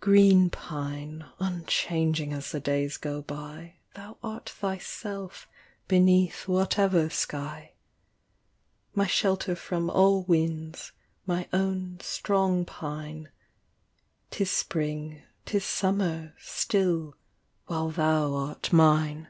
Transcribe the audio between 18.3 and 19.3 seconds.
art mine.